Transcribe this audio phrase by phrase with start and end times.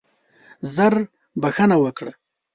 [0.73, 0.93] ژر
[1.41, 2.11] بخښنه وکړه.